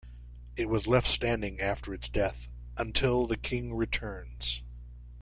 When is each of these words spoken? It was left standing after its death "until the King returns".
It 0.57 0.67
was 0.67 0.87
left 0.87 1.05
standing 1.05 1.59
after 1.61 1.93
its 1.93 2.09
death 2.09 2.47
"until 2.75 3.27
the 3.27 3.37
King 3.37 3.75
returns". 3.75 4.63